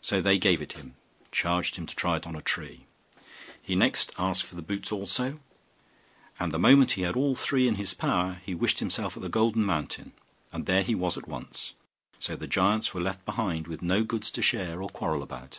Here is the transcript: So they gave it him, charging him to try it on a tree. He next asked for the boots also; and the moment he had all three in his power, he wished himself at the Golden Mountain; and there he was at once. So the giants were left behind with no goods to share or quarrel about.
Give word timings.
So 0.00 0.20
they 0.22 0.38
gave 0.38 0.62
it 0.62 0.74
him, 0.74 0.94
charging 1.32 1.74
him 1.82 1.86
to 1.88 1.96
try 1.96 2.16
it 2.18 2.24
on 2.24 2.36
a 2.36 2.40
tree. 2.40 2.86
He 3.60 3.74
next 3.74 4.12
asked 4.16 4.44
for 4.44 4.54
the 4.54 4.62
boots 4.62 4.92
also; 4.92 5.40
and 6.38 6.52
the 6.52 6.58
moment 6.60 6.92
he 6.92 7.02
had 7.02 7.16
all 7.16 7.34
three 7.34 7.66
in 7.66 7.74
his 7.74 7.92
power, 7.92 8.40
he 8.46 8.54
wished 8.54 8.78
himself 8.78 9.16
at 9.16 9.24
the 9.24 9.28
Golden 9.28 9.64
Mountain; 9.64 10.12
and 10.52 10.66
there 10.66 10.84
he 10.84 10.94
was 10.94 11.18
at 11.18 11.26
once. 11.26 11.72
So 12.20 12.36
the 12.36 12.46
giants 12.46 12.94
were 12.94 13.00
left 13.00 13.24
behind 13.24 13.66
with 13.66 13.82
no 13.82 14.04
goods 14.04 14.30
to 14.30 14.40
share 14.40 14.80
or 14.80 14.88
quarrel 14.88 15.20
about. 15.20 15.58